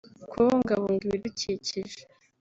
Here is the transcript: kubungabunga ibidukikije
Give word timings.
kubungabunga 0.29 1.03
ibidukikije 1.05 1.99